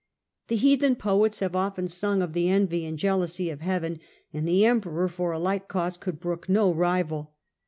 [0.47, 3.99] The heathen poets have often sung of the envy and jealousy of heaven;
[4.33, 7.35] and the Emperor for a like cause could brook no rival.